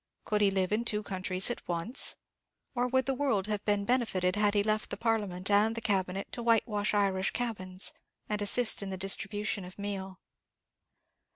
Could 0.25 0.41
he 0.41 0.49
live 0.49 0.71
in 0.71 0.83
two 0.83 1.03
countries 1.03 1.51
at 1.51 1.67
once? 1.67 2.15
or 2.73 2.87
would 2.87 3.05
the 3.05 3.13
world 3.13 3.45
have 3.45 3.63
been 3.65 3.85
benefited 3.85 4.35
had 4.35 4.55
he 4.55 4.63
left 4.63 4.89
the 4.89 4.97
Parliament 4.97 5.51
and 5.51 5.75
the 5.75 5.79
Cabinet, 5.79 6.31
to 6.31 6.41
whitewash 6.41 6.95
Irish 6.95 7.29
cabins, 7.29 7.93
and 8.27 8.41
assist 8.41 8.81
in 8.81 8.89
the 8.89 8.97
distribution 8.97 9.63
of 9.63 9.77
meal? 9.77 10.19